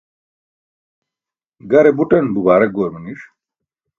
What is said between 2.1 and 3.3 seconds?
bubaarak goor maniṣ